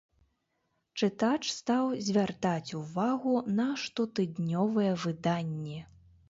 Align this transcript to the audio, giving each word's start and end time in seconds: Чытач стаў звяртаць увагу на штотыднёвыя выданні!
Чытач 1.01 1.43
стаў 1.57 1.85
звяртаць 2.05 2.73
увагу 2.79 3.35
на 3.61 3.69
штотыднёвыя 3.83 4.97
выданні! 5.05 5.79